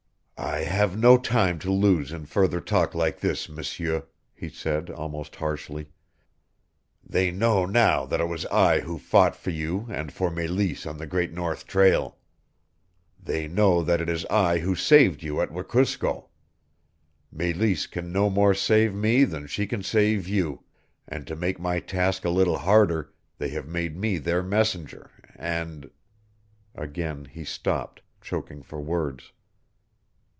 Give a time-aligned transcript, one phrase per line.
[0.43, 5.35] "I have no time to lose in further talk like this, M'seur," he said almost
[5.35, 5.89] harshly.
[7.03, 10.97] "They know now that it was I who fought for you and for Meleese on
[10.97, 12.17] the Great North Trail.
[13.21, 16.29] They know that it is I who saved you at Wekusko.
[17.31, 20.63] Meleese can no more save me than she can save you,
[21.07, 25.91] and to make my task a little harder they have made me their messenger, and"
[26.75, 29.31] Again he stopped, choking for words.